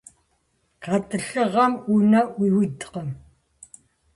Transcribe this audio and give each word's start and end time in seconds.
ГъэтӀылъыгъэм 0.83 1.73
Ӏунэ 1.83 2.21
Ӏуиудкъым. 2.35 3.09